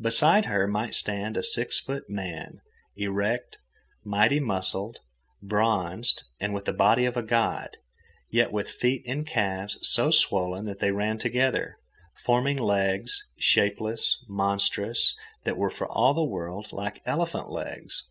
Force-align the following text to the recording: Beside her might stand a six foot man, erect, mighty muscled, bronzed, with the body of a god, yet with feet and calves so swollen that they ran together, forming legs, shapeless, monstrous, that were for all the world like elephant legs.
Beside 0.00 0.46
her 0.46 0.66
might 0.66 0.94
stand 0.94 1.36
a 1.36 1.42
six 1.42 1.78
foot 1.78 2.08
man, 2.08 2.62
erect, 2.96 3.58
mighty 4.02 4.40
muscled, 4.40 5.00
bronzed, 5.42 6.24
with 6.40 6.64
the 6.64 6.72
body 6.72 7.04
of 7.04 7.18
a 7.18 7.22
god, 7.22 7.76
yet 8.30 8.50
with 8.50 8.70
feet 8.70 9.04
and 9.06 9.26
calves 9.26 9.76
so 9.86 10.10
swollen 10.10 10.64
that 10.64 10.78
they 10.78 10.90
ran 10.90 11.18
together, 11.18 11.76
forming 12.14 12.56
legs, 12.56 13.26
shapeless, 13.36 14.24
monstrous, 14.26 15.14
that 15.44 15.58
were 15.58 15.68
for 15.68 15.86
all 15.86 16.14
the 16.14 16.22
world 16.24 16.72
like 16.72 17.02
elephant 17.04 17.50
legs. 17.50 18.04